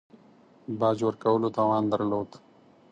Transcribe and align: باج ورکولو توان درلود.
باج 0.79 0.97
ورکولو 1.07 1.47
توان 1.57 1.83
درلود. 1.91 2.29